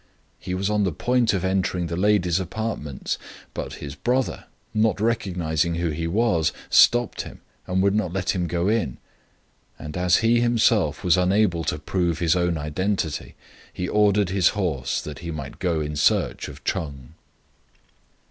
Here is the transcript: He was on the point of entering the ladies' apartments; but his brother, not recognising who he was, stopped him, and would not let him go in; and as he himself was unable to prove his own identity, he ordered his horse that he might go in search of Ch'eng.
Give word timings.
He 0.39 0.55
was 0.55 0.67
on 0.67 0.83
the 0.83 0.91
point 0.91 1.31
of 1.31 1.45
entering 1.45 1.85
the 1.85 1.95
ladies' 1.95 2.39
apartments; 2.39 3.19
but 3.53 3.73
his 3.73 3.93
brother, 3.93 4.45
not 4.73 4.99
recognising 4.99 5.75
who 5.75 5.89
he 5.91 6.07
was, 6.07 6.51
stopped 6.71 7.21
him, 7.21 7.39
and 7.67 7.83
would 7.83 7.93
not 7.93 8.11
let 8.11 8.31
him 8.31 8.47
go 8.47 8.67
in; 8.67 8.97
and 9.77 9.95
as 9.95 10.17
he 10.25 10.39
himself 10.39 11.03
was 11.03 11.17
unable 11.17 11.63
to 11.65 11.77
prove 11.77 12.17
his 12.17 12.35
own 12.35 12.57
identity, 12.57 13.35
he 13.71 13.87
ordered 13.87 14.29
his 14.29 14.49
horse 14.57 14.99
that 15.01 15.19
he 15.19 15.29
might 15.29 15.59
go 15.59 15.81
in 15.81 15.95
search 15.95 16.47
of 16.47 16.63
Ch'eng. 16.63 17.09